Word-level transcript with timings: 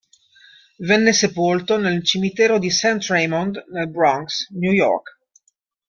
Venne 0.79 1.13
sepolto 1.13 1.77
nel 1.77 2.03
cimitero 2.03 2.57
di 2.57 2.71
Saint 2.71 3.05
Raymond 3.05 3.65
nel 3.69 3.87
Bronx, 3.87 4.49
New 4.49 4.71
York. 4.71 5.19